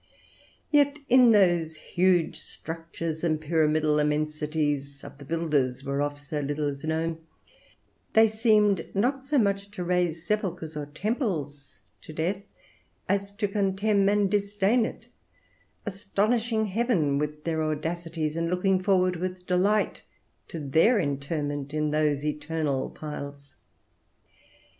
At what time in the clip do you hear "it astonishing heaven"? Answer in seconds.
14.87-17.19